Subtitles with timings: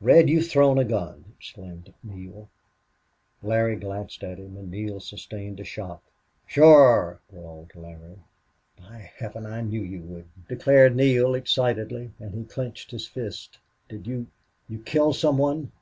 [0.00, 2.48] "Red, you've thrown a gun!" exclaimed Neale.
[3.42, 6.00] Larry glanced at him, and Neale sustained a shock.
[6.46, 8.20] "Shore," drawled Larry.
[8.78, 9.46] "By Heaven!
[9.46, 13.58] I knew you would," declared Neale, excitedly, and he clenched his fist.
[13.88, 14.28] "Did you
[14.68, 15.72] you kill some one?"